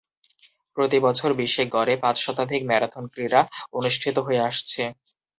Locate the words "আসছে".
4.49-4.81